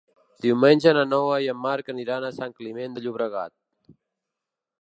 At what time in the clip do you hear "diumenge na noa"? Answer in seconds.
0.45-1.35